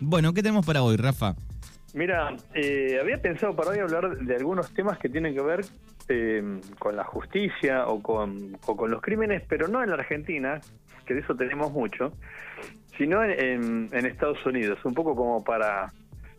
Bueno, 0.00 0.32
¿qué 0.32 0.42
tenemos 0.42 0.66
para 0.66 0.82
hoy, 0.82 0.96
Rafa? 0.96 1.34
Mira, 1.94 2.36
eh, 2.54 2.98
había 3.00 3.20
pensado 3.20 3.56
para 3.56 3.70
hoy 3.70 3.78
hablar 3.78 4.18
de 4.18 4.36
algunos 4.36 4.72
temas 4.74 4.98
que 4.98 5.08
tienen 5.08 5.34
que 5.34 5.40
ver 5.40 5.64
eh, 6.08 6.60
con 6.78 6.94
la 6.94 7.04
justicia 7.04 7.86
o 7.86 8.02
con, 8.02 8.52
con, 8.58 8.90
los 8.90 9.00
crímenes, 9.00 9.42
pero 9.48 9.66
no 9.68 9.82
en 9.82 9.88
la 9.88 9.96
Argentina, 9.96 10.60
que 11.06 11.14
de 11.14 11.20
eso 11.20 11.34
tenemos 11.34 11.72
mucho, 11.72 12.12
sino 12.98 13.24
en, 13.24 13.88
en 13.92 14.06
Estados 14.06 14.44
Unidos, 14.44 14.78
un 14.84 14.92
poco 14.92 15.16
como 15.16 15.42
para, 15.42 15.92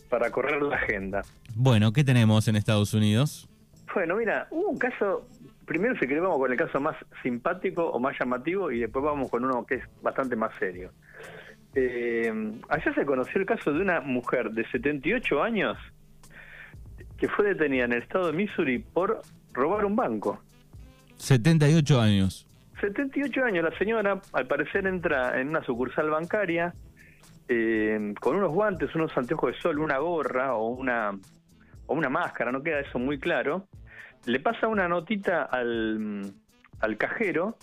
para 0.09 0.29
correr 0.29 0.61
la 0.61 0.75
agenda. 0.75 1.21
Bueno, 1.55 1.91
¿qué 1.91 2.03
tenemos 2.03 2.47
en 2.47 2.55
Estados 2.55 2.93
Unidos? 2.93 3.49
Bueno, 3.93 4.15
mira, 4.15 4.47
hubo 4.51 4.69
un 4.69 4.77
caso, 4.77 5.27
primero 5.65 5.95
si 5.95 6.01
queremos 6.01 6.29
vamos 6.29 6.39
con 6.39 6.51
el 6.51 6.57
caso 6.57 6.79
más 6.79 6.95
simpático 7.23 7.83
o 7.83 7.99
más 7.99 8.15
llamativo 8.19 8.71
y 8.71 8.81
después 8.81 9.03
vamos 9.03 9.27
con 9.31 9.43
uno 9.43 9.65
que 9.65 9.75
es 9.75 9.83
bastante 10.03 10.35
más 10.35 10.51
serio. 10.59 10.91
Eh, 11.79 12.33
ayer 12.69 12.95
se 12.95 13.05
conoció 13.05 13.39
el 13.39 13.45
caso 13.45 13.71
de 13.71 13.79
una 13.79 14.01
mujer 14.01 14.49
de 14.49 14.67
78 14.71 15.43
años 15.43 15.77
que 17.19 17.27
fue 17.29 17.49
detenida 17.49 17.85
en 17.85 17.93
el 17.93 18.01
estado 18.01 18.31
de 18.31 18.33
Missouri 18.33 18.79
por 18.79 19.21
robar 19.53 19.85
un 19.85 19.95
banco. 19.95 20.41
78 21.17 22.01
años. 22.01 22.47
78 22.81 23.43
años. 23.43 23.63
La 23.63 23.77
señora, 23.77 24.19
al 24.33 24.47
parecer, 24.47 24.87
entra 24.87 25.39
en 25.39 25.49
una 25.49 25.63
sucursal 25.63 26.09
bancaria 26.09 26.73
eh, 27.47 28.15
con 28.21 28.37
unos 28.37 28.51
guantes, 28.51 28.95
unos 28.95 29.15
anteojos 29.15 29.53
de 29.53 29.61
sol, 29.61 29.77
una 29.77 29.99
gorra 29.99 30.55
o 30.55 30.69
una, 30.69 31.11
o 31.85 31.93
una 31.93 32.09
máscara, 32.09 32.51
no 32.51 32.63
queda 32.63 32.79
eso 32.79 32.97
muy 32.97 33.19
claro. 33.19 33.67
Le 34.25 34.39
pasa 34.39 34.67
una 34.67 34.87
notita 34.87 35.43
al, 35.43 36.33
al 36.79 36.97
cajero 36.97 37.55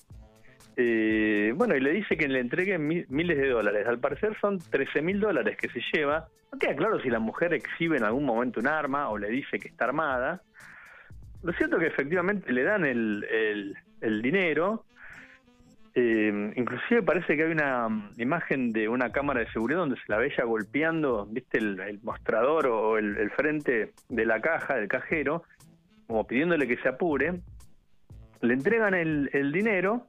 eh, 0.77 1.53
bueno, 1.55 1.77
y 1.77 1.81
le 1.81 1.93
dice 1.93 2.17
que 2.17 2.27
le 2.27 2.41
entreguen 2.41 2.87
miles 2.87 3.39
de 3.39 3.49
dólares. 3.49 3.87
Al 3.87 3.99
parecer 3.99 4.37
son 4.41 4.59
13 4.59 5.03
mil 5.03 5.21
dólares 5.21 5.57
que 5.57 5.69
se 5.69 5.81
lleva. 5.93 6.29
No 6.53 6.59
queda 6.59 6.75
claro 6.75 7.01
si 7.01 7.11
la 7.11 7.21
mujer 7.21 7.55
exhibe 7.55 7.97
en 7.97 8.05
algún 8.05 8.25
momento 8.25 8.61
un 8.61 8.67
arma 8.67 9.09
o 9.09 9.19
le 9.19 9.29
dice 9.29 9.59
que 9.59 9.69
está 9.69 9.85
armada. 9.85 10.43
Lo 11.43 11.53
cierto 11.53 11.77
es 11.77 11.83
que 11.83 11.89
efectivamente 11.89 12.53
le 12.53 12.65
dan 12.65 12.85
el, 12.85 13.77
dinero. 14.23 14.85
Eh, 15.95 16.53
inclusive 16.57 17.03
parece 17.03 17.37
que 17.37 17.45
hay 17.45 17.53
una 17.53 18.11
imagen 18.17 18.73
de 18.73 18.89
una 18.89 19.13
cámara 19.13 19.41
de 19.41 19.53
seguridad 19.53 19.81
donde 19.81 19.97
se 19.97 20.03
la 20.09 20.17
ve 20.17 20.27
ella 20.27 20.43
golpeando, 20.43 21.27
viste, 21.27 21.59
el, 21.59 22.01
mostrador 22.03 22.67
o 22.67 22.99
el, 22.99 23.31
frente 23.31 23.93
de 24.09 24.27
la 24.27 24.41
caja, 24.41 24.75
del 24.75 24.89
cajero, 24.89 25.45
como 26.09 26.27
pidiéndole 26.27 26.67
que 26.67 26.79
se 26.79 26.89
apure. 26.89 27.41
Le 28.41 28.55
entregan 28.55 28.95
el 28.95 29.53
dinero 29.53 30.07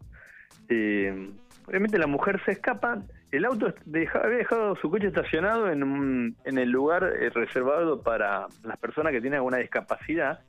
eh, 0.69 1.29
obviamente 1.67 1.97
la 1.97 2.07
mujer 2.07 2.41
se 2.45 2.51
escapa. 2.51 3.01
El 3.31 3.45
auto 3.45 3.73
había 3.85 4.37
dejado 4.37 4.75
su 4.77 4.89
coche 4.89 5.07
estacionado 5.07 5.69
en, 5.69 6.35
en 6.45 6.57
el 6.57 6.69
lugar 6.69 7.03
eh, 7.03 7.29
reservado 7.29 8.01
para 8.01 8.47
las 8.63 8.77
personas 8.77 9.11
que 9.11 9.21
tienen 9.21 9.37
alguna 9.37 9.57
discapacidad. 9.57 10.39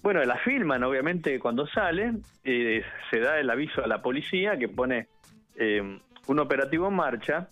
Bueno, 0.00 0.24
la 0.24 0.36
filman, 0.38 0.82
obviamente, 0.84 1.38
cuando 1.38 1.66
sale, 1.66 2.14
eh, 2.44 2.82
se 3.10 3.20
da 3.20 3.38
el 3.38 3.50
aviso 3.50 3.82
a 3.84 3.88
la 3.88 4.00
policía 4.00 4.56
que 4.56 4.68
pone 4.68 5.08
eh, 5.56 5.98
un 6.28 6.38
operativo 6.38 6.88
en 6.88 6.94
marcha. 6.94 7.48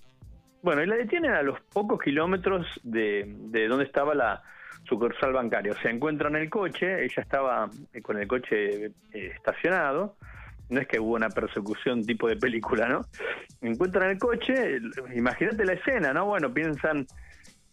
Bueno, 0.63 0.83
y 0.83 0.87
la 0.87 0.97
detienen 0.97 1.33
a 1.33 1.43
los 1.43 1.61
pocos 1.61 2.01
kilómetros 2.01 2.67
de, 2.83 3.25
de 3.27 3.69
donde 3.69 3.85
estaba 3.85 4.15
la 4.15 4.43
sucursal 4.85 5.33
bancaria. 5.33 5.75
Se 5.83 5.91
encuentran 5.91 6.37
el 6.37 6.49
coche, 6.49 7.05
ella 7.05 7.23
estaba 7.23 7.69
con 8.03 8.19
el 8.19 8.27
coche 8.29 8.93
estacionado 9.13 10.17
no 10.69 10.81
es 10.81 10.89
que 10.89 10.99
hubo 10.99 11.15
una 11.15 11.29
persecución 11.29 12.05
tipo 12.05 12.29
de 12.29 12.37
película, 12.37 12.89
¿no? 12.89 13.03
Encuentran 13.61 14.11
el 14.11 14.19
coche, 14.19 14.79
imagínate 15.15 15.65
la 15.65 15.75
escena, 15.75 16.13
¿no? 16.13 16.27
Bueno, 16.27 16.53
piensan 16.53 17.07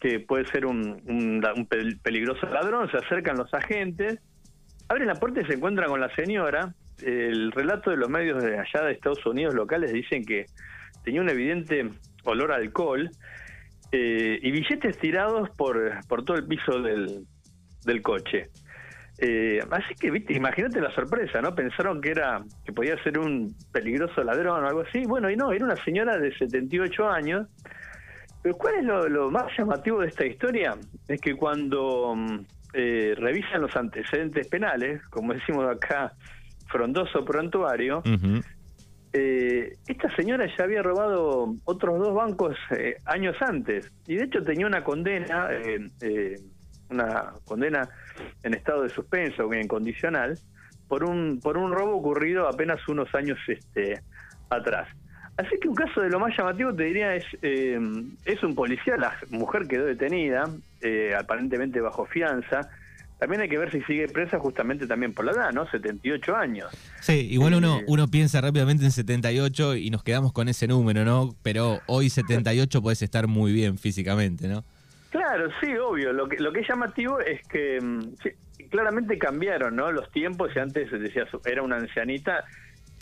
que 0.00 0.20
puede 0.20 0.46
ser 0.46 0.66
un, 0.66 1.02
un, 1.06 1.66
peligroso 2.02 2.46
ladrón, 2.46 2.90
se 2.90 2.98
acercan 2.98 3.36
los 3.36 3.52
agentes, 3.54 4.20
abren 4.88 5.08
la 5.08 5.14
puerta 5.14 5.40
y 5.40 5.46
se 5.46 5.54
encuentran 5.54 5.88
con 5.88 6.00
la 6.00 6.14
señora. 6.14 6.74
El 7.02 7.50
relato 7.52 7.90
de 7.90 7.96
los 7.96 8.08
medios 8.08 8.42
de 8.42 8.58
allá 8.58 8.84
de 8.84 8.92
Estados 8.92 9.24
Unidos 9.26 9.54
locales 9.54 9.92
dicen 9.92 10.24
que 10.24 10.46
tenía 11.04 11.20
un 11.20 11.28
evidente 11.28 11.88
olor 12.24 12.52
a 12.52 12.56
alcohol 12.56 13.10
eh, 13.92 14.38
y 14.40 14.50
billetes 14.50 14.98
tirados 14.98 15.50
por, 15.50 16.06
por 16.06 16.24
todo 16.24 16.36
el 16.36 16.46
piso 16.46 16.80
del, 16.80 17.26
del 17.84 18.02
coche. 18.02 18.50
Eh, 19.18 19.60
así 19.70 19.94
que, 19.94 20.10
viste, 20.10 20.34
imagínate 20.34 20.80
la 20.80 20.90
sorpresa, 20.90 21.40
¿no? 21.40 21.54
Pensaron 21.54 22.00
que 22.00 22.10
era 22.10 22.42
que 22.64 22.72
podía 22.72 23.00
ser 23.02 23.18
un 23.18 23.54
peligroso 23.72 24.22
ladrón 24.24 24.64
o 24.64 24.68
algo 24.68 24.80
así. 24.80 25.04
Bueno, 25.06 25.30
y 25.30 25.36
no, 25.36 25.52
era 25.52 25.64
una 25.64 25.76
señora 25.84 26.18
de 26.18 26.36
78 26.36 27.08
años. 27.08 27.46
Pero 28.42 28.56
¿cuál 28.56 28.74
es 28.74 28.84
lo, 28.84 29.30
más 29.30 29.46
llamativo 29.56 30.00
de 30.00 30.08
esta 30.08 30.26
historia? 30.26 30.76
Es 31.08 31.20
que 31.20 31.34
cuando 31.34 32.14
mm, 32.14 32.40
eh, 32.74 33.14
revisan 33.16 33.62
los 33.62 33.74
antecedentes 33.76 34.48
penales, 34.48 35.00
como 35.08 35.32
decimos 35.32 35.66
acá, 35.70 36.12
frondoso 36.66 37.24
prontuario, 37.24 38.02
eh, 39.12 39.76
esta 39.86 40.14
señora 40.16 40.46
ya 40.58 40.64
había 40.64 40.82
robado 40.82 41.54
otros 41.64 41.98
dos 42.00 42.14
bancos 42.14 42.56
eh, 42.76 42.96
años 43.06 43.36
antes 43.40 43.92
y 44.08 44.16
de 44.16 44.24
hecho 44.24 44.42
tenía 44.42 44.66
una 44.66 44.82
condena 44.82 45.48
una 46.94 47.32
condena 47.44 47.88
en 48.42 48.54
estado 48.54 48.82
de 48.82 48.88
suspenso 48.88 49.46
o 49.46 49.54
incondicional 49.54 50.38
por 50.88 51.04
un 51.04 51.40
por 51.42 51.56
un 51.56 51.72
robo 51.72 51.96
ocurrido 51.96 52.48
apenas 52.48 52.86
unos 52.88 53.14
años 53.14 53.38
este 53.48 54.00
atrás. 54.50 54.88
Así 55.36 55.58
que 55.60 55.68
un 55.68 55.74
caso 55.74 56.00
de 56.00 56.10
lo 56.10 56.20
más 56.20 56.36
llamativo 56.36 56.72
te 56.72 56.84
diría 56.84 57.16
es 57.16 57.24
eh, 57.42 57.78
es 58.24 58.42
un 58.42 58.54
policía, 58.54 58.96
la 58.96 59.16
mujer 59.30 59.66
quedó 59.66 59.86
detenida, 59.86 60.44
eh, 60.80 61.14
aparentemente 61.18 61.80
bajo 61.80 62.06
fianza. 62.06 62.70
También 63.18 63.42
hay 63.42 63.48
que 63.48 63.58
ver 63.58 63.70
si 63.70 63.80
sigue 63.82 64.06
presa 64.08 64.38
justamente 64.38 64.86
también 64.86 65.14
por 65.14 65.24
la 65.24 65.32
edad, 65.32 65.52
¿no? 65.52 65.68
78 65.70 66.36
años. 66.36 66.70
Sí, 67.00 67.28
igual 67.30 67.54
uno, 67.54 67.78
eh, 67.78 67.84
uno 67.86 68.08
piensa 68.08 68.40
rápidamente 68.40 68.84
en 68.84 68.90
78 68.90 69.76
y 69.76 69.90
nos 69.90 70.02
quedamos 70.02 70.32
con 70.32 70.48
ese 70.48 70.66
número, 70.66 71.04
¿no? 71.04 71.34
Pero 71.42 71.80
hoy 71.86 72.10
78 72.10 72.82
puedes 72.82 73.02
estar 73.02 73.26
muy 73.26 73.52
bien 73.52 73.78
físicamente, 73.78 74.46
¿no? 74.46 74.64
Claro, 75.14 75.48
sí, 75.60 75.72
obvio. 75.76 76.12
Lo 76.12 76.28
que, 76.28 76.38
lo 76.38 76.52
que 76.52 76.58
es 76.58 76.68
llamativo 76.68 77.20
es 77.20 77.40
que 77.46 77.78
mm, 77.80 78.14
claramente 78.68 79.16
cambiaron, 79.16 79.76
¿no? 79.76 79.92
Los 79.92 80.10
tiempos 80.10 80.50
y 80.56 80.58
antes 80.58 80.90
decías 80.90 81.28
era 81.44 81.62
una 81.62 81.76
ancianita. 81.76 82.44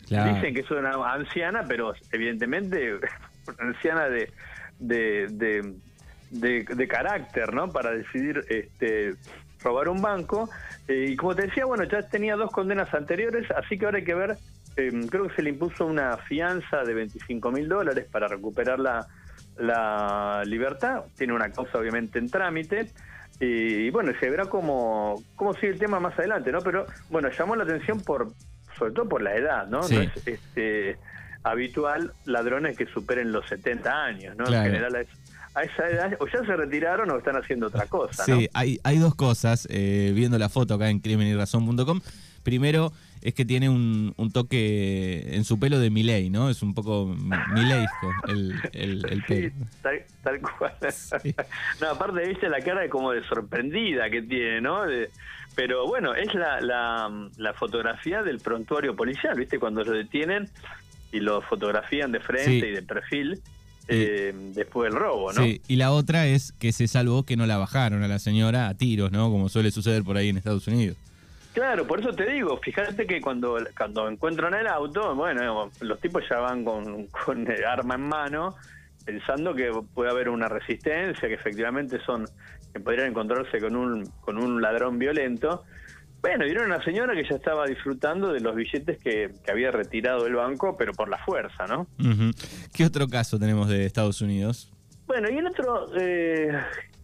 Dicen 0.02 0.52
que 0.52 0.60
es 0.60 0.70
una 0.70 0.90
anciana, 1.10 1.64
pero 1.66 1.94
evidentemente 2.12 2.96
una 3.48 3.68
anciana 3.70 4.10
de, 4.10 4.30
de, 4.78 5.74
de, 6.30 6.86
carácter, 6.86 7.54
¿no? 7.54 7.72
Para 7.72 7.92
decidir 7.92 8.44
este, 8.50 9.14
robar 9.64 9.88
un 9.88 10.02
banco. 10.02 10.50
Eh, 10.88 11.06
y 11.12 11.16
como 11.16 11.34
te 11.34 11.46
decía, 11.46 11.64
bueno, 11.64 11.84
ya 11.84 12.02
tenía 12.02 12.36
dos 12.36 12.50
condenas 12.50 12.92
anteriores, 12.92 13.50
así 13.52 13.78
que 13.78 13.86
ahora 13.86 13.96
hay 13.96 14.04
que 14.04 14.14
ver, 14.14 14.36
em, 14.76 15.06
creo 15.06 15.28
que 15.28 15.36
se 15.36 15.42
le 15.42 15.48
impuso 15.48 15.86
una 15.86 16.18
fianza 16.18 16.84
de 16.84 16.92
25 16.92 17.50
mil 17.50 17.70
dólares 17.70 18.06
para 18.12 18.28
recuperar 18.28 18.78
la 18.80 19.08
la 19.58 20.42
libertad, 20.46 21.04
tiene 21.16 21.32
una 21.32 21.50
causa 21.50 21.78
obviamente 21.78 22.18
en 22.18 22.30
trámite, 22.30 22.90
y 23.40 23.90
bueno, 23.90 24.12
se 24.20 24.30
verá 24.30 24.46
cómo, 24.46 25.22
cómo 25.34 25.52
sigue 25.54 25.68
el 25.68 25.78
tema 25.78 25.98
más 25.98 26.16
adelante, 26.18 26.52
¿no? 26.52 26.60
Pero 26.60 26.86
bueno, 27.10 27.28
llamó 27.36 27.56
la 27.56 27.64
atención 27.64 28.00
por, 28.00 28.32
sobre 28.78 28.92
todo 28.92 29.08
por 29.08 29.22
la 29.22 29.34
edad, 29.34 29.66
¿no? 29.66 29.80
No 29.80 30.00
es 30.00 30.10
este, 30.26 30.96
habitual 31.42 32.12
ladrones 32.24 32.76
que 32.76 32.86
superen 32.86 33.32
los 33.32 33.48
70 33.48 34.04
años, 34.04 34.36
¿no? 34.36 34.46
En 34.46 34.62
general 34.62 34.94
es 34.96 35.08
a 35.54 35.64
esa 35.64 35.88
edad 35.88 36.16
o 36.18 36.26
ya 36.26 36.38
se 36.46 36.56
retiraron 36.56 37.10
o 37.10 37.18
están 37.18 37.36
haciendo 37.36 37.66
otra 37.66 37.86
cosa. 37.86 38.24
Sí, 38.24 38.48
hay, 38.54 38.78
hay 38.84 38.98
dos 38.98 39.14
cosas, 39.14 39.66
eh, 39.70 40.12
viendo 40.14 40.38
la 40.38 40.48
foto 40.48 40.74
acá 40.74 40.88
en 40.88 41.00
crimenyrazón.com. 41.00 42.00
Primero 42.42 42.92
es 43.22 43.34
que 43.34 43.44
tiene 43.44 43.68
un, 43.68 44.14
un, 44.16 44.32
toque 44.32 45.34
en 45.34 45.44
su 45.44 45.58
pelo 45.58 45.78
de 45.78 45.90
Miley, 45.90 46.28
¿no? 46.28 46.50
Es 46.50 46.62
un 46.62 46.74
poco 46.74 47.06
Mileisco 47.54 48.10
el, 48.28 48.54
el, 48.72 49.22
pelo. 49.24 49.52
tal, 50.22 50.40
cual. 50.40 50.74
no, 51.80 51.88
aparte 51.88 52.28
viste 52.28 52.48
la 52.48 52.60
cara 52.60 52.88
como 52.88 53.12
de 53.12 53.22
sorprendida 53.24 54.10
que 54.10 54.22
tiene, 54.22 54.60
¿no? 54.60 54.82
pero 55.54 55.86
bueno, 55.86 56.14
es 56.14 56.34
la, 56.34 56.60
la, 56.60 57.28
la, 57.36 57.52
fotografía 57.52 58.22
del 58.22 58.38
prontuario 58.38 58.96
policial, 58.96 59.38
¿viste? 59.38 59.58
Cuando 59.58 59.84
lo 59.84 59.92
detienen 59.92 60.48
y 61.12 61.20
lo 61.20 61.42
fotografían 61.42 62.10
de 62.10 62.20
frente 62.20 62.68
y 62.68 62.72
de 62.72 62.82
perfil. 62.82 63.40
Eh, 63.88 64.32
después 64.54 64.90
del 64.90 64.98
robo, 64.98 65.32
¿no? 65.32 65.42
Sí, 65.42 65.60
y 65.66 65.74
la 65.74 65.90
otra 65.90 66.28
es 66.28 66.52
que 66.52 66.70
se 66.70 66.86
salvó 66.86 67.24
que 67.24 67.36
no 67.36 67.46
la 67.46 67.58
bajaron 67.58 68.04
a 68.04 68.08
la 68.08 68.20
señora 68.20 68.68
a 68.68 68.74
tiros, 68.74 69.10
¿no? 69.10 69.28
Como 69.28 69.48
suele 69.48 69.72
suceder 69.72 70.04
por 70.04 70.16
ahí 70.16 70.28
en 70.28 70.36
Estados 70.36 70.68
Unidos. 70.68 70.96
Claro, 71.52 71.86
por 71.86 72.00
eso 72.00 72.12
te 72.12 72.30
digo, 72.30 72.56
fíjate 72.58 73.06
que 73.06 73.20
cuando, 73.20 73.58
cuando 73.76 74.08
encuentran 74.08 74.54
el 74.54 74.66
auto, 74.66 75.14
bueno, 75.14 75.70
los 75.80 76.00
tipos 76.00 76.22
ya 76.28 76.38
van 76.38 76.64
con, 76.64 77.06
con 77.08 77.50
el 77.50 77.64
arma 77.64 77.96
en 77.96 78.08
mano, 78.08 78.56
pensando 79.04 79.54
que 79.54 79.70
puede 79.94 80.10
haber 80.10 80.30
una 80.30 80.48
resistencia, 80.48 81.28
que 81.28 81.34
efectivamente 81.34 82.00
son, 82.06 82.26
que 82.72 82.80
podrían 82.80 83.08
encontrarse 83.08 83.60
con 83.60 83.76
un, 83.76 84.06
con 84.22 84.38
un 84.38 84.62
ladrón 84.62 84.98
violento. 84.98 85.64
Bueno, 86.22 86.44
vieron 86.44 86.70
a 86.70 86.76
una 86.76 86.84
señora 86.84 87.14
que 87.14 87.24
ya 87.28 87.34
estaba 87.34 87.66
disfrutando 87.66 88.32
de 88.32 88.40
los 88.40 88.54
billetes 88.54 88.98
que, 88.98 89.30
había 89.50 89.72
retirado 89.72 90.24
del 90.24 90.36
banco, 90.36 90.76
pero 90.78 90.92
por 90.94 91.08
la 91.08 91.18
fuerza, 91.18 91.66
¿no? 91.66 91.86
¿Qué 92.72 92.84
otro 92.84 93.08
caso 93.08 93.38
tenemos 93.38 93.68
de 93.68 93.84
Estados 93.84 94.20
Unidos? 94.20 94.72
Bueno, 95.06 95.28
y 95.28 95.36
el 95.36 95.46
otro 95.48 95.88
eh, 96.00 96.52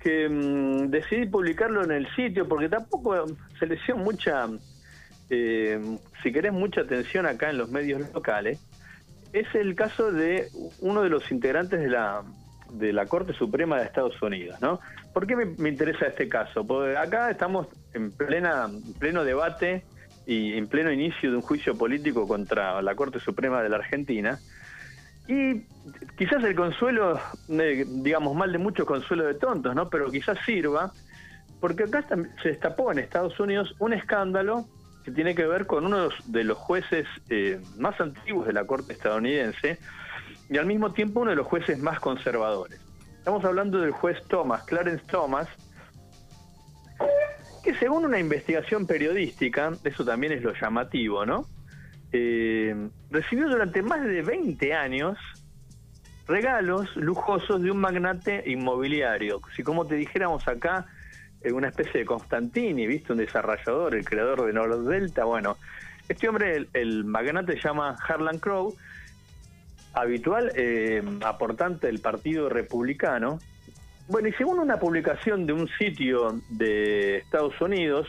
que 0.01 0.29
mm, 0.29 0.91
decidí 0.91 1.27
publicarlo 1.27 1.85
en 1.85 1.93
el 1.93 2.09
sitio 2.15 2.47
porque 2.49 2.69
tampoco 2.69 3.27
se 3.59 3.67
le 3.67 3.79
dio 3.87 3.97
mucha, 3.97 4.47
eh, 5.31 5.81
si 6.23 6.33
querés, 6.33 6.53
mucha 6.53 6.83
atención 6.83 7.27
acá 7.27 7.51
en 7.51 7.59
los 7.59 7.71
medios 7.71 8.03
locales. 8.13 8.61
Es 9.33 9.55
el 9.55 9.75
caso 9.75 10.11
de 10.11 10.49
uno 10.81 11.03
de 11.03 11.11
los 11.11 11.31
integrantes 11.31 11.81
de 11.81 11.89
la 11.89 12.23
de 12.73 12.93
la 12.93 13.07
Corte 13.07 13.33
Suprema 13.33 13.79
de 13.79 13.85
Estados 13.85 14.21
Unidos, 14.23 14.61
¿no? 14.61 14.81
¿Por 15.13 15.27
qué 15.27 15.37
me, 15.37 15.69
interesa 15.69 16.07
este 16.07 16.29
caso? 16.29 16.67
Porque 16.67 16.97
acá 16.97 17.31
estamos 17.31 17.67
en 17.95 18.13
plena 18.13 18.67
en 18.67 18.93
pleno 18.95 19.25
debate 19.25 19.85
y 20.27 20.53
en 20.53 20.69
pleno 20.69 20.93
inicio 20.93 21.31
de 21.31 21.37
un 21.37 21.43
juicio 21.43 21.75
político 21.77 22.29
contra 22.29 22.81
la 22.83 22.95
Corte 22.95 23.21
Suprema 23.21 23.63
de 23.63 23.71
la 23.71 23.77
Argentina. 23.77 24.39
Y 25.29 25.61
quizás 26.17 26.43
el 26.43 26.57
consuelo, 26.57 27.21
digamos, 27.49 28.35
mal 28.35 28.51
de 28.51 28.59
muchos 28.59 28.87
consuelo 28.87 29.27
de 29.27 29.35
tontos, 29.35 29.75
¿no? 29.75 29.91
Pero 29.91 30.11
quizás 30.11 30.39
sirva, 30.47 30.91
porque 31.61 31.85
acá 31.85 32.05
se 32.43 32.49
destapó 32.49 32.91
en 32.91 32.99
Estados 32.99 33.39
Unidos 33.39 33.75
un 33.79 33.93
escándalo 33.93 34.67
que 35.05 35.11
tiene 35.11 35.35
que 35.35 35.47
ver 35.47 35.67
con 35.67 35.85
uno 35.85 36.09
de 36.27 36.45
los 36.45 36.57
jueces 36.57 37.07
eh, 37.29 37.61
más 37.77 38.01
antiguos 38.01 38.47
de 38.47 38.55
la 38.55 38.67
Corte 38.67 38.95
estadounidense, 38.95 39.79
y 40.49 40.57
al 40.57 40.65
mismo 40.65 40.93
tiempo 40.93 41.21
uno 41.21 41.31
de 41.31 41.37
los 41.37 41.47
jueces 41.47 41.79
más 41.79 42.01
conservadores. 42.01 42.81
Estamos 43.19 43.45
hablando 43.45 43.81
del 43.81 43.91
juez 43.91 44.17
Thomas, 44.29 44.63
Clarence 44.65 45.05
Thomas, 45.11 45.47
que 47.63 47.75
según 47.75 48.07
una 48.07 48.19
investigación 48.19 48.87
periodística, 48.87 49.73
eso 49.85 50.05
también 50.05 50.33
es 50.33 50.43
lo 50.43 50.55
llamativo, 50.55 51.27
¿no? 51.27 51.45
Eh, 52.13 52.89
recibió 53.11 53.49
durante 53.49 53.83
más 53.83 54.03
de 54.03 54.23
20 54.23 54.75
años 54.75 55.19
regalos 56.27 56.95
lujosos 56.97 57.63
de 57.63 57.71
un 57.71 57.79
magnate 57.79 58.45
inmobiliario. 58.47 59.41
Si 59.57 59.63
como 59.63 59.87
te 59.87 59.95
dijéramos 59.95 60.47
acá, 60.47 60.87
eh, 61.43 61.53
una 61.53 61.69
especie 61.69 62.01
de 62.01 62.07
Constantini, 62.07 62.87
¿viste? 62.87 63.13
Un 63.13 63.19
desarrollador, 63.19 63.95
el 63.95 64.05
creador 64.05 64.47
de 64.47 64.53
Nord 64.53 64.87
Delta. 64.89 65.25
Bueno, 65.25 65.57
este 66.09 66.29
hombre, 66.29 66.57
el, 66.57 66.69
el 66.75 67.05
magnate 67.05 67.55
se 67.55 67.61
llama 67.61 67.97
Harlan 68.07 68.39
Crow, 68.39 68.75
habitual 69.95 70.53
eh, 70.55 71.03
aportante 71.25 71.87
del 71.87 72.01
Partido 72.01 72.49
Republicano. 72.49 73.39
Bueno, 74.09 74.29
y 74.29 74.33
según 74.33 74.59
una 74.59 74.79
publicación 74.79 75.47
de 75.47 75.53
un 75.53 75.69
sitio 75.79 76.41
de 76.51 77.19
Estados 77.19 77.61
Unidos, 77.61 78.09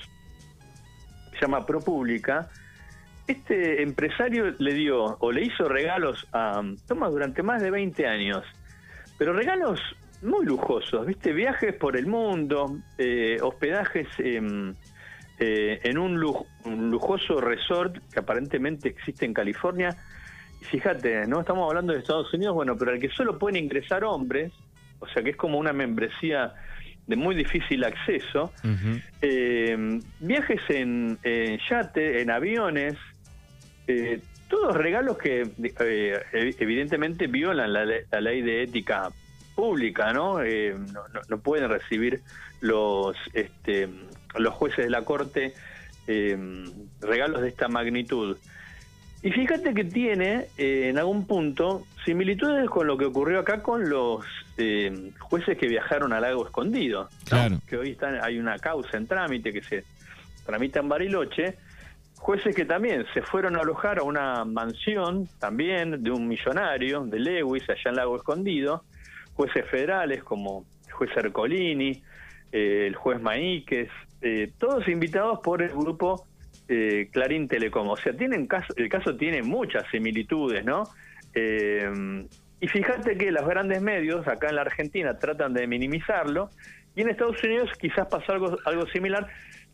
se 1.33 1.41
llama 1.41 1.65
ProPublica, 1.65 2.49
este 3.31 3.83
empresario 3.83 4.53
le 4.57 4.73
dio 4.73 5.17
o 5.19 5.31
le 5.31 5.43
hizo 5.43 5.67
regalos 5.67 6.27
a 6.33 6.61
Thomas 6.87 7.11
durante 7.11 7.43
más 7.43 7.61
de 7.61 7.71
20 7.71 8.07
años, 8.07 8.43
pero 9.17 9.33
regalos 9.33 9.79
muy 10.21 10.45
lujosos, 10.45 11.05
¿viste? 11.05 11.31
Viajes 11.31 11.75
por 11.75 11.95
el 11.95 12.07
mundo, 12.07 12.77
eh, 12.97 13.37
hospedajes 13.41 14.07
eh, 14.17 14.39
en 15.37 15.97
un, 15.97 16.35
un 16.65 16.91
lujoso 16.91 17.39
resort 17.39 17.97
que 18.11 18.19
aparentemente 18.19 18.89
existe 18.89 19.25
en 19.25 19.33
California, 19.33 19.95
fíjate, 20.61 21.25
no 21.27 21.39
estamos 21.39 21.69
hablando 21.69 21.93
de 21.93 21.99
Estados 21.99 22.33
Unidos, 22.33 22.55
bueno, 22.55 22.75
pero 22.77 22.91
al 22.91 22.99
que 22.99 23.09
solo 23.09 23.37
pueden 23.37 23.63
ingresar 23.63 24.03
hombres, 24.03 24.51
o 24.99 25.07
sea 25.07 25.23
que 25.23 25.29
es 25.29 25.37
como 25.37 25.57
una 25.57 25.71
membresía 25.71 26.53
de 27.07 27.15
muy 27.15 27.35
difícil 27.35 27.83
acceso, 27.85 28.51
eh, 29.21 29.99
viajes 30.19 30.61
en, 30.69 31.17
yate, 31.69 32.21
en 32.21 32.29
aviones, 32.29 32.95
eh, 33.89 34.21
todos 34.47 34.75
regalos 34.75 35.18
que 35.18 35.50
eh, 35.62 36.19
evidentemente 36.31 37.27
violan 37.27 37.74
la, 37.74 37.86
ley 38.21 38.41
de 38.41 38.63
ética 38.63 39.09
pública, 39.56 40.13
¿no? 40.13 40.39
¿no? 40.39 41.03
No, 41.30 41.39
pueden 41.39 41.69
recibir 41.69 42.21
los, 42.62 43.15
este, 43.33 43.89
los 44.36 44.53
jueces 44.53 44.86
de 44.86 44.89
la 44.89 45.03
corte 45.03 45.53
regalos 47.01 47.41
de 47.41 47.50
esta 47.50 47.68
magnitud. 47.68 48.36
Y 49.21 49.31
fíjate 49.31 49.74
que 49.74 49.83
tiene, 49.83 50.47
eh, 50.57 50.88
en 50.89 50.97
algún 50.97 51.25
punto, 51.25 51.85
similitudes 52.06 52.69
con 52.69 52.88
lo 52.88 52.97
que 52.97 53.06
ocurrió 53.06 53.39
acá 53.39 53.62
con 53.62 53.89
los 53.89 54.24
eh, 54.57 55.12
jueces 55.19 55.57
que 55.57 55.68
viajaron 55.68 56.13
al 56.13 56.21
lago 56.21 56.45
escondido. 56.45 57.09
Claro. 57.25 57.59
Que 57.68 57.77
hoy 57.77 57.92
están, 57.92 58.24
hay 58.24 58.39
una 58.39 58.57
causa 58.59 58.95
en 58.95 59.07
trámite 59.07 59.51
que 59.51 59.62
se 59.62 59.83
tramita 60.45 60.80
en 60.80 60.89
Bariloche. 60.89 61.56
Jueces 62.19 62.56
que 62.56 62.66
también 62.66 63.06
se 63.13 63.21
fueron 63.21 63.56
a 63.56 63.62
alojar 63.62 64.00
a 64.00 64.04
una 64.04 64.45
mansión, 64.45 65.27
también 65.39 66.04
de 66.04 66.12
un 66.12 66.27
millonario, 66.27 67.04
de 67.06 67.19
Lewis, 67.19 67.68
allá 67.69 67.89
en 67.89 67.95
Lago 67.95 68.16
Escondido. 68.16 68.83
Jueces 69.33 69.66
federales 69.69 70.24
como 70.24 70.66
el 70.86 70.94
juez 70.94 71.10
Ercolini, 71.16 72.04
eh, 72.51 72.86
el 72.88 72.95
juez 72.95 73.21
Maíquez, 73.21 73.89
todos 74.57 74.88
invitados 74.89 75.39
por 75.42 75.62
el 75.62 75.69
grupo 75.69 76.25
eh, 76.68 77.10
Clarín 77.12 77.48
Telecom. 77.48 77.89
O 77.89 77.98
sea, 77.98 78.13
tienen 78.13 78.45
caso, 78.45 78.74
el 78.77 78.89
caso 78.89 79.16
tiene 79.16 79.42
muchas 79.42 79.86
similitudes, 79.89 80.63
¿no? 80.63 80.83
Eh, 81.33 81.89
y 82.62 82.68
fíjate 82.68 83.18
que 83.18 83.31
los 83.31 83.48
grandes 83.48 83.81
medios 83.81 84.27
acá 84.27 84.50
en 84.50 84.56
la 84.56 84.62
Argentina 84.62 85.18
tratan 85.18 85.54
de 85.54 85.66
minimizarlo 85.66 86.50
y 86.95 87.01
en 87.01 87.10
Estados 87.10 87.44
Unidos 87.44 87.71
quizás 87.80 88.07
pasó 88.07 88.33
algo, 88.33 88.57
algo 88.66 88.86
similar, 88.88 89.27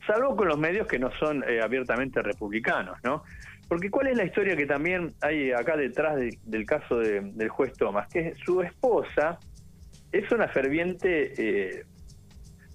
salvo 0.06 0.36
con 0.36 0.48
los 0.48 0.58
medios 0.58 0.88
que 0.88 1.00
no 1.00 1.12
son 1.20 1.44
eh, 1.44 1.62
abiertamente 1.62 2.22
republicanos, 2.22 2.98
¿no? 3.04 3.24
Porque 3.68 3.90
¿cuál 3.90 4.08
es 4.08 4.18
la 4.18 4.26
historia 4.26 4.56
que 4.56 4.66
también 4.66 5.14
hay 5.22 5.52
acá 5.52 5.76
detrás 5.76 6.18
del 6.44 6.66
caso 6.66 7.00
del 7.00 7.50
juez 7.50 7.74
Thomas? 7.74 8.08
Que 8.10 8.36
su 8.46 8.62
esposa 8.62 9.40
es 10.12 10.32
una 10.32 10.48
ferviente 10.48 11.84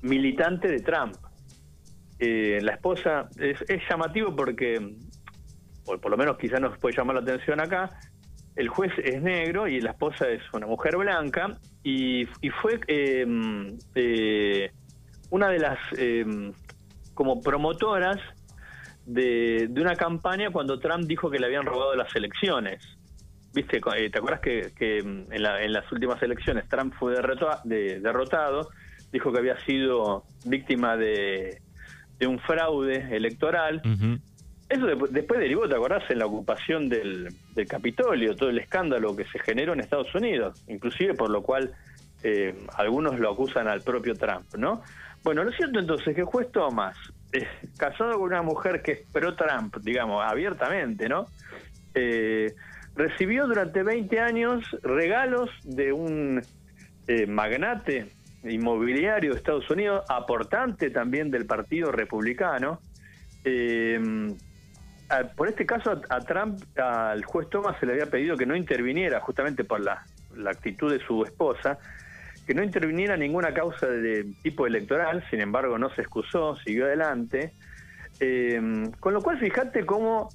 militante 0.03 0.69
de 0.69 0.81
Trump. 0.81 1.15
Eh, 2.19 2.59
la 2.63 2.73
esposa 2.73 3.29
es, 3.39 3.59
llamativo 3.89 4.35
porque, 4.35 4.95
por, 5.85 6.01
por 6.01 6.11
lo 6.11 6.17
menos 6.17 6.37
quizás 6.39 6.61
nos 6.61 6.79
puede 6.79 6.97
llamar 6.97 7.17
la 7.17 7.23
atención 7.23 7.61
acá, 7.61 7.91
el 8.57 8.69
juez 8.69 8.93
es 9.03 9.23
negro 9.23 9.67
y 9.69 9.81
la 9.81 9.93
esposa 9.93 10.29
es 10.29 10.43
una 10.53 10.67
mujer 10.67 10.97
blanca 10.97 11.59
y, 11.83 12.27
fue 12.61 12.79
em, 12.89 13.79
eh, 13.95 14.71
una 15.31 15.49
de 15.49 15.59
las 15.59 15.79
em, 15.97 16.53
como 17.21 17.43
promotoras 17.43 18.17
de, 19.05 19.69
una 19.77 19.95
campaña 19.95 20.51
cuando 20.51 20.81
Trump 20.81 21.05
dijo 21.05 21.31
que 21.31 21.39
le 21.39 21.45
habían 21.45 21.67
robado 21.67 21.95
las 21.95 22.17
elecciones. 22.17 22.83
¿Viste? 23.53 23.79
Eh, 23.99 24.09
¿Te 24.09 24.19
acuerdas 24.19 24.41
que, 24.41 24.73
em, 24.81 25.27
en, 25.31 25.43
las 25.43 25.93
últimas 25.93 26.23
elecciones 26.23 26.67
Trump 26.67 26.95
fue 26.99 27.13
derrotado? 27.13 28.71
Dijo 29.13 29.31
que 29.31 29.39
había 29.39 29.61
sido 29.67 30.25
víctima 30.47 30.97
de, 30.97 31.61
de 32.19 32.27
un 32.27 32.39
fraude 32.39 33.15
electoral. 33.15 33.83
Eso 34.71 34.87
después 35.11 35.41
derivó, 35.41 35.69
¿te 35.69 35.75
acordás? 35.75 36.11
En 36.11 36.21
la 36.21 36.25
ocupación 36.25 36.89
del, 36.89 37.29
Capitolio, 37.69 38.35
todo 38.35 38.49
el 38.49 38.61
escándalo 38.61 39.15
que 39.15 39.27
se 39.27 39.39
generó 39.41 39.75
en 39.75 39.81
Estados 39.81 40.15
Unidos, 40.15 40.65
inclusive 40.69 41.13
por 41.13 41.29
lo 41.29 41.43
cual 41.43 41.75
eh, 42.23 42.55
algunos 42.79 43.21
lo 43.21 43.31
acusan 43.31 43.69
al 43.69 43.83
propio 43.83 44.15
Trump, 44.15 44.55
¿no? 44.57 44.81
Bueno, 45.23 45.45
lo 45.45 45.53
cierto 45.53 45.79
entonces 45.79 46.09
es 46.09 46.15
que 46.15 46.21
el 46.23 46.27
juez 46.27 46.51
Thomas, 46.51 46.97
casado 47.77 48.15
con 48.15 48.23
una 48.23 48.43
mujer 48.43 48.83
que 48.83 48.93
es 48.93 49.01
pro-Trump, 49.13 49.77
digamos, 49.83 50.25
abiertamente, 50.25 51.09
¿no? 51.09 51.27
Eh, 51.95 52.53
recibió 52.97 53.47
durante 53.47 53.83
20 53.83 54.21
años 54.21 54.65
regalos 54.83 55.51
de 55.65 55.93
un 55.93 56.43
eh, 57.07 57.27
magnate 57.27 58.09
inmobiliario 58.45 59.33
de 59.33 59.39
Estados 59.39 59.69
Unidos, 59.71 60.05
aportante 60.09 60.91
también 60.91 61.31
del 61.31 61.47
Partido 61.47 61.93
Republicano. 61.93 62.81
Eh, 63.45 64.35
por 65.37 65.49
este 65.49 65.67
caso, 65.67 66.01
a, 66.09 66.21
Trump, 66.21 66.61
al 66.79 67.25
juez 67.25 67.49
Thomas 67.51 67.77
se 67.81 67.87
le 67.87 67.93
había 67.93 68.07
pedido 68.07 68.37
que 68.37 68.47
no 68.47 68.55
interviniera, 68.55 69.21
justamente 69.21 69.65
por 69.65 69.81
la, 69.81 70.05
actitud 70.49 70.93
de 70.93 71.05
su 71.05 71.25
esposa, 71.25 71.79
que 72.51 72.55
no 72.57 72.65
interviniera 72.65 73.17
ninguna 73.17 73.55
causa 73.55 73.87
de 73.87 74.27
tipo 74.43 74.67
electoral, 74.67 75.25
sin 75.31 75.41
embargo 75.41 75.79
no 75.79 75.89
se 75.95 76.01
excusó, 76.01 76.57
siguió 76.57 76.87
adelante. 76.87 77.53
Eh, 78.19 78.61
con 78.99 79.15
lo 79.15 79.23
cual, 79.23 79.39
fíjate 79.39 79.87
cómo 79.87 80.31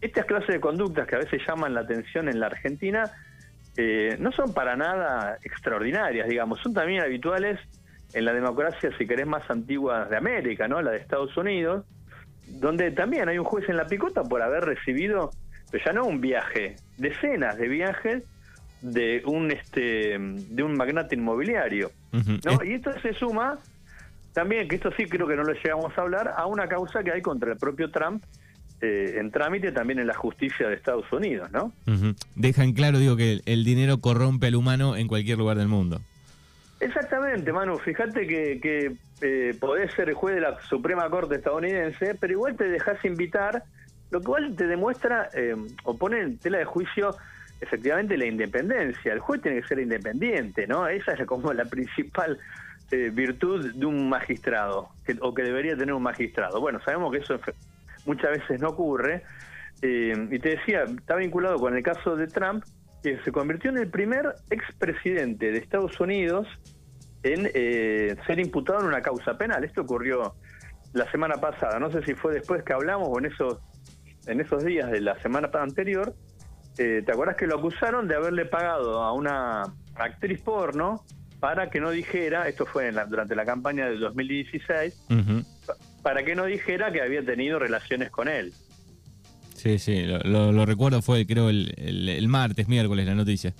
estas 0.00 0.24
clases 0.24 0.48
de 0.48 0.58
conductas 0.58 1.06
que 1.06 1.14
a 1.14 1.18
veces 1.20 1.40
llaman 1.46 1.72
la 1.72 1.82
atención 1.82 2.28
en 2.28 2.40
la 2.40 2.46
Argentina, 2.46 3.04
eh, 3.76 4.16
no 4.18 4.32
son 4.32 4.52
para 4.52 4.74
nada 4.74 5.38
extraordinarias, 5.44 6.28
digamos, 6.28 6.58
son 6.58 6.74
también 6.74 7.00
habituales 7.00 7.60
en 8.12 8.24
la 8.24 8.32
democracia, 8.32 8.90
si 8.98 9.06
querés, 9.06 9.28
más 9.28 9.48
antigua 9.48 10.06
de 10.06 10.16
América, 10.16 10.66
¿no? 10.66 10.82
La 10.82 10.90
de 10.90 10.96
Estados 10.96 11.36
Unidos, 11.36 11.86
donde 12.48 12.90
también 12.90 13.28
hay 13.28 13.38
un 13.38 13.44
juez 13.44 13.68
en 13.68 13.76
la 13.76 13.86
picota 13.86 14.24
por 14.24 14.42
haber 14.42 14.64
recibido, 14.64 15.30
pero 15.70 15.84
ya 15.84 15.92
no 15.92 16.06
un 16.06 16.20
viaje, 16.20 16.74
decenas 16.98 17.56
de 17.56 17.68
viajes 17.68 18.24
de 18.82 19.22
un 19.24 19.50
este 19.50 20.18
de 20.18 20.62
un 20.62 20.74
magnate 20.76 21.14
inmobiliario, 21.14 21.90
¿no? 22.12 22.64
Y 22.64 22.74
esto 22.74 22.92
se 23.00 23.14
suma 23.14 23.58
también, 24.32 24.68
que 24.68 24.76
esto 24.76 24.90
sí 24.96 25.06
creo 25.06 25.26
que 25.26 25.36
no 25.36 25.44
lo 25.44 25.52
llegamos 25.52 25.96
a 25.96 26.00
hablar, 26.00 26.34
a 26.36 26.46
una 26.46 26.66
causa 26.66 27.02
que 27.02 27.12
hay 27.12 27.22
contra 27.22 27.52
el 27.52 27.58
propio 27.58 27.90
Trump 27.90 28.22
eh, 28.80 29.18
en 29.20 29.30
trámite 29.30 29.70
también 29.70 30.00
en 30.00 30.08
la 30.08 30.14
justicia 30.14 30.68
de 30.68 30.74
Estados 30.74 31.10
Unidos, 31.12 31.50
¿no? 31.52 31.72
Dejan 32.34 32.72
claro, 32.72 32.98
digo, 32.98 33.16
que 33.16 33.40
el, 33.46 33.64
dinero 33.64 33.98
corrompe 33.98 34.48
al 34.48 34.56
humano 34.56 34.96
en 34.96 35.06
cualquier 35.06 35.38
lugar 35.38 35.56
del 35.56 35.68
mundo. 35.68 36.00
Exactamente, 36.80 37.52
Manu. 37.52 37.78
Fíjate 37.78 38.26
que, 38.26 38.58
que 38.60 38.96
eh, 39.20 39.54
podés 39.60 39.92
ser 39.92 40.12
juez 40.14 40.34
de 40.34 40.40
la 40.40 40.60
Suprema 40.62 41.08
Corte 41.10 41.36
estadounidense, 41.36 42.16
pero 42.18 42.32
igual 42.32 42.56
te 42.56 42.64
dejas 42.64 43.04
invitar, 43.04 43.62
lo 44.10 44.20
cual 44.20 44.56
te 44.56 44.66
demuestra 44.66 45.28
eh, 45.32 45.54
o 45.84 45.96
pone 45.96 46.20
en 46.20 46.38
tela 46.38 46.58
de 46.58 46.64
juicio 46.64 47.14
efectivamente 47.62 48.16
la 48.16 48.26
independencia. 48.26 49.12
El 49.12 49.20
juez 49.20 49.40
tiene 49.40 49.60
que 49.60 49.68
ser 49.68 49.78
independiente, 49.78 50.66
¿no? 50.66 50.88
Esa 50.88 51.12
es 51.12 51.26
como 51.26 51.52
la 51.52 51.64
principal 51.64 52.38
eh, 52.90 53.10
virtud 53.10 53.72
de 53.74 53.86
un 53.86 54.08
magistrado, 54.08 54.90
o 55.20 55.32
que 55.32 55.42
debería 55.42 55.76
tener 55.76 55.94
un 55.94 56.02
magistrado. 56.02 56.60
Bueno, 56.60 56.80
sabemos 56.84 57.12
que 57.12 57.18
eso 57.18 57.38
muchas 58.04 58.32
veces 58.32 58.60
no 58.60 58.70
ocurre. 58.70 59.22
Eh, 59.80 60.28
y 60.30 60.38
te 60.38 60.50
decía, 60.50 60.82
está 60.84 61.16
vinculado 61.16 61.56
con 61.56 61.76
el 61.76 61.82
caso 61.82 62.16
de 62.16 62.26
Trump, 62.26 62.64
que 63.02 63.18
se 63.24 63.32
convirtió 63.32 63.70
en 63.70 63.78
el 63.78 63.88
primer 63.88 64.34
expresidente 64.50 65.50
de 65.50 65.58
Estados 65.58 65.98
Unidos 66.00 66.46
en 67.22 67.48
eh, 67.54 68.16
ser 68.26 68.40
imputado 68.40 68.80
en 68.80 68.86
una 68.86 69.00
causa 69.00 69.38
penal. 69.38 69.64
Esto 69.64 69.82
ocurrió 69.82 70.34
la 70.92 71.10
semana 71.10 71.36
pasada. 71.36 71.78
No 71.78 71.90
sé 71.90 72.02
si 72.02 72.14
fue 72.14 72.34
después 72.34 72.64
que 72.64 72.72
hablamos 72.72 73.08
o 73.08 73.18
en 73.18 73.26
esos, 73.26 73.58
en 74.26 74.40
esos 74.40 74.64
días 74.64 74.90
de 74.90 75.00
la 75.00 75.20
semana 75.22 75.48
anterior. 75.54 76.14
Eh, 76.78 77.02
¿Te 77.04 77.12
acuerdas 77.12 77.36
que 77.36 77.46
lo 77.46 77.58
acusaron 77.58 78.08
de 78.08 78.14
haberle 78.14 78.46
pagado 78.46 79.02
a 79.02 79.12
una 79.12 79.62
actriz 79.94 80.40
porno 80.40 81.04
para 81.38 81.70
que 81.70 81.80
no 81.80 81.90
dijera, 81.90 82.48
esto 82.48 82.66
fue 82.66 82.90
durante 83.08 83.34
la 83.34 83.44
campaña 83.44 83.86
del 83.86 84.00
2016, 84.00 85.08
para 86.02 86.24
que 86.24 86.34
no 86.34 86.44
dijera 86.44 86.92
que 86.92 87.02
había 87.02 87.24
tenido 87.24 87.58
relaciones 87.58 88.10
con 88.10 88.28
él? 88.28 88.52
Sí, 89.62 89.78
sí, 89.78 90.04
lo, 90.04 90.66
recuerdo, 90.66 91.02
fue 91.02 91.26
creo 91.26 91.48
el, 91.48 91.74
el, 91.76 92.28
martes, 92.28 92.68
miércoles 92.68 93.06
la 93.06 93.14
noticia. 93.14 93.52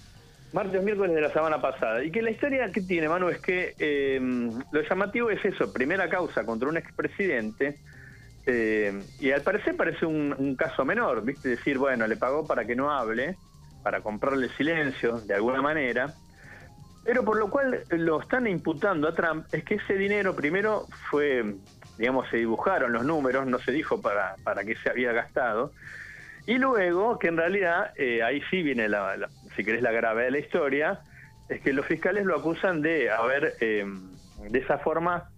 Martes, 0.53 0.83
miércoles 0.83 1.15
de 1.15 1.21
la 1.21 1.33
semana 1.33 1.61
pasada. 1.61 2.05
Y 2.05 2.11
que 2.11 2.23
la 2.23 2.31
historia 2.31 2.71
que 2.73 2.83
tiene, 2.83 3.09
Manu, 3.09 3.29
es 3.29 3.39
que 3.39 3.75
em, 3.79 4.51
lo 4.71 4.83
llamativo 4.83 5.31
es 5.31 5.45
eso, 5.45 5.73
primera 5.73 6.09
causa 6.09 6.45
contra 6.45 6.69
un 6.69 6.77
expresidente, 6.77 7.79
eh, 8.47 9.03
y 9.21 9.31
al 9.31 9.43
parecer 9.43 9.77
parece 9.77 10.07
un, 10.07 10.57
caso 10.57 10.85
menor, 10.85 11.25
¿viste? 11.25 11.51
Decir, 11.51 11.79
bueno, 11.79 12.07
le 12.07 12.17
pagó 12.17 12.47
para 12.47 12.65
que 12.65 12.75
no 12.75 12.91
hable, 12.91 13.37
para 13.83 14.01
comprarle 14.01 14.49
silencio, 14.51 15.21
de 15.21 15.35
alguna 15.35 15.63
manera. 15.63 16.15
Pero 17.05 17.25
por 17.25 17.37
lo 17.37 17.51
cual 17.51 17.85
lo 17.91 18.21
están 18.21 18.47
imputando 18.47 19.09
a 19.09 19.15
Trump 19.15 19.47
es 19.53 19.65
que 19.65 19.75
ese 19.75 19.95
dinero 19.95 20.37
primero 20.37 20.87
fue 21.11 21.57
digamos, 21.99 22.29
se 22.31 22.39
dibujaron 22.39 22.93
los 22.93 23.05
números, 23.05 23.47
no 23.47 23.59
se 23.59 23.73
dijo 23.73 24.01
para, 24.01 24.37
para 24.43 24.65
qué 24.65 24.75
se 24.77 24.91
había 24.91 25.13
gastado. 25.13 25.73
Y 26.47 26.59
luego, 26.59 27.19
que 27.19 27.29
en 27.29 27.37
realidad, 27.37 27.93
eh, 27.97 28.23
ahí 28.23 28.43
sí 28.51 28.63
viene, 28.63 28.89
la, 28.89 29.29
si 29.55 29.65
querés, 29.65 29.83
la 29.83 29.93
grave 29.93 30.25
de 30.25 30.31
la 30.33 30.39
historia, 30.39 31.01
es 31.49 31.61
que 31.61 31.73
los 31.73 31.87
fiscales 31.87 32.25
lo 32.25 32.37
acusan 32.37 32.83
de 32.83 33.11
haber, 33.11 33.55
eh, 33.61 33.85
de 34.51 34.59
esa 34.59 34.79
forma, 34.79 35.31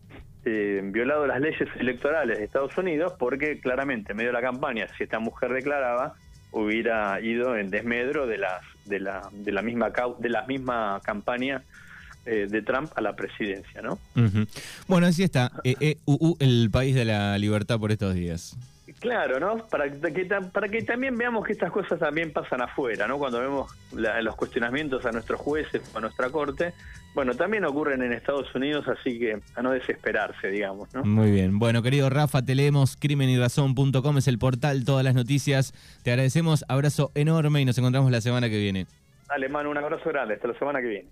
eh, 0.45 0.81
violado 0.85 1.27
las 1.27 1.41
leyes 1.41 1.69
electorales 1.79 2.39
de 2.39 2.45
Estados 2.45 2.77
Unidos, 2.79 3.15
porque 3.19 3.61
claramente, 3.61 4.13
en 4.13 4.19
medio 4.19 4.31
de 4.31 4.35
la 4.35 4.43
campaña, 4.43 4.87
si 4.97 5.05
esta 5.05 5.19
mujer 5.19 5.53
declaraba, 5.53 6.15
hubiera 6.55 7.21
ido 7.21 7.57
en 7.57 7.71
desmedro 7.71 8.27
de, 8.27 8.39
las, 8.39 8.63
de, 8.85 9.01
la, 9.01 9.29
de, 9.33 9.53
la, 9.53 9.63
misma, 9.63 9.93
de 10.19 10.29
la 10.29 10.43
misma 10.47 11.01
campaña 11.05 11.63
eh, 12.27 12.47
de 12.49 12.63
Trump 12.63 12.91
a 12.97 13.03
la 13.03 13.15
presidencia, 13.15 13.83
¿no? 13.83 13.99
Bueno, 14.87 15.07
así 15.07 15.23
está, 15.23 15.53
eh, 15.63 15.75
eh, 15.81 15.97
el 16.39 16.71
país 16.71 16.95
de 16.95 17.05
la 17.05 17.37
libertad 17.37 17.79
por 17.79 17.93
estos 17.93 18.15
días. 18.15 18.57
Claro, 19.01 19.39
¿no? 19.39 19.67
Para 19.67 19.91
que, 19.91 20.25
para 20.51 20.69
que 20.69 20.83
también 20.83 21.19
veamos 21.19 21.45
que 21.45 21.53
estas 21.53 21.71
cosas 21.71 21.99
también 21.99 22.33
pasan 22.33 22.63
afuera, 22.63 23.07
¿no? 23.07 23.19
Cuando 23.19 23.41
vemos 23.41 23.71
los 23.93 24.37
cuestionamientos 24.37 25.05
a 25.05 25.13
nuestros 25.13 25.39
jueces 25.39 25.83
o 25.93 25.99
a 25.99 26.01
nuestra 26.01 26.31
corte, 26.31 26.73
bueno, 27.14 27.35
también 27.35 27.64
ocurren 27.64 28.02
en 28.02 28.12
Estados 28.12 28.52
Unidos, 28.54 28.87
así 28.88 29.18
que 29.18 29.40
a 29.54 29.62
no 29.62 29.71
desesperarse, 29.71 30.49
digamos, 30.49 30.92
¿no? 30.94 31.04
Muy 31.04 31.30
bien. 31.30 31.59
Bueno, 31.59 31.83
querido 31.83 32.11
Rafa, 32.11 32.42
te 32.42 32.54
leemos 32.54 32.97
crimenyrazón.com, 32.97 34.18
es 34.18 34.28
el 34.28 34.38
portal, 34.38 34.85
todas 34.85 35.04
las 35.04 35.14
noticias. 35.14 35.73
Te 36.02 36.11
agradecemos, 36.11 36.64
abrazo 36.68 37.12
enorme 37.14 37.61
y 37.61 37.64
nos 37.64 37.78
encontramos 37.78 38.11
la 38.11 38.21
semana 38.21 38.50
que 38.50 38.59
viene. 38.59 38.87
Dale, 39.28 39.49
mano, 39.49 39.71
un 39.71 39.78
abrazo 39.78 40.11
grande, 40.11 40.35
hasta 40.35 40.49
la 40.49 40.59
semana 40.59 40.80
que 40.80 40.88
viene. 40.88 41.09